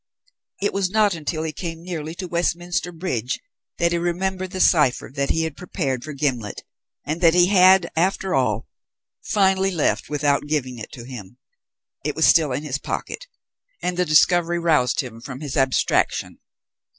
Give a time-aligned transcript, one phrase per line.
[0.59, 3.39] It was not until he came nearly to Westminster Bridge
[3.77, 6.63] that he remembered the cipher that he had prepared for Gimblet,
[7.05, 8.65] and that he had, after all,
[9.23, 11.37] finally left without giving it to him.
[12.03, 13.27] It was still in his pocket,
[13.79, 16.39] and the discovery roused him from his abstraction.